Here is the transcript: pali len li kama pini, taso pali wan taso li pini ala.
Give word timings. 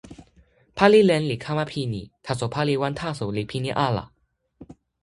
pali 0.77 1.01
len 1.09 1.23
li 1.31 1.37
kama 1.45 1.65
pini, 1.71 2.01
taso 2.25 2.45
pali 2.55 2.73
wan 2.81 2.93
taso 3.01 3.25
li 3.37 3.43
pini 3.51 3.71
ala. 3.87 4.03